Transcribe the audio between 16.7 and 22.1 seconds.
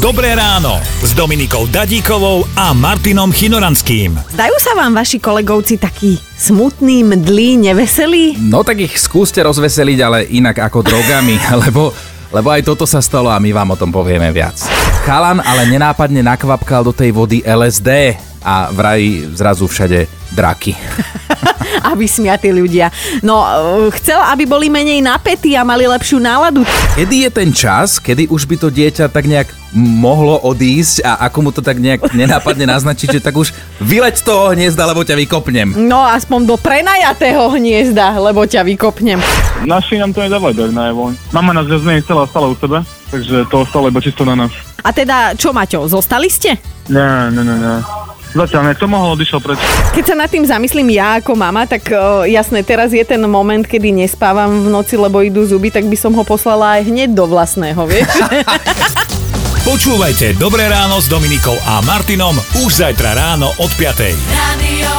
do tej vody LSD a vraj zrazu všade draky. A